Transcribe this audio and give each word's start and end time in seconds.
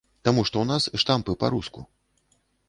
Таму 0.27 0.45
што 0.49 0.55
ў 0.63 0.71
нас 0.71 0.87
штампы 1.03 1.35
па-руску. 1.45 1.85